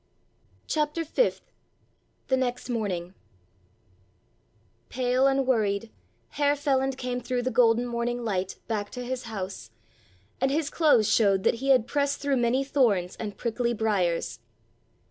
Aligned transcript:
*CHAPTER 0.65 1.05
FIFTH* 1.05 1.51
*THE 2.29 2.35
NEXT 2.35 2.69
MORNING* 2.71 3.13
Pale 4.89 5.27
and 5.27 5.45
worried, 5.45 5.91
Herr 6.29 6.55
Feland 6.55 6.97
came 6.97 7.21
through 7.21 7.43
the 7.43 7.51
golden 7.51 7.85
morning 7.85 8.25
light 8.25 8.55
back 8.67 8.89
to 8.93 9.05
his 9.05 9.25
house, 9.25 9.69
and 10.39 10.49
his 10.49 10.71
clothes 10.71 11.07
showed 11.07 11.43
that 11.43 11.53
he 11.61 11.69
had 11.69 11.85
pressed 11.85 12.19
through 12.19 12.37
many 12.37 12.63
thorns 12.63 13.15
and 13.17 13.37
prickly 13.37 13.75
briers. 13.75 14.39